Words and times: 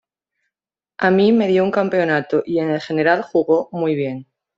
A 0.97 1.11
mí 1.11 1.31
me 1.31 1.47
dio 1.47 1.63
un 1.63 1.69
campeonato 1.69 2.41
y 2.43 2.57
en 2.57 2.79
general 2.81 3.21
jugó 3.21 3.69
muy 3.71 3.93
bien. 3.93 4.25